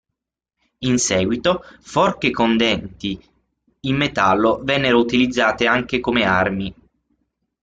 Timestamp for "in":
0.79-0.97, 3.81-3.97